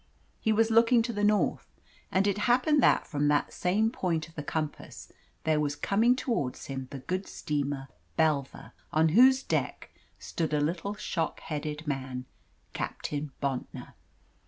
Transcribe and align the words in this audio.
He 0.39 0.51
was 0.51 0.71
looking 0.71 1.03
to 1.03 1.13
the 1.13 1.23
north, 1.23 1.67
and 2.11 2.25
it 2.25 2.39
happened 2.49 2.81
that 2.81 3.05
from 3.05 3.27
that 3.27 3.53
same 3.53 3.91
point 3.91 4.27
of 4.27 4.33
the 4.33 4.41
compass 4.41 5.11
there 5.43 5.59
was 5.59 5.75
coming 5.75 6.15
towards 6.15 6.65
him 6.65 6.87
the 6.89 6.97
good 6.97 7.27
steamer 7.27 7.87
Bellver, 8.17 8.71
on 8.91 9.09
whose 9.09 9.43
deck 9.43 9.91
stood 10.17 10.55
a 10.55 10.59
little 10.59 10.95
shock 10.95 11.39
headed 11.41 11.85
man 11.85 12.25
Captain 12.73 13.31
Bontnor. 13.43 13.93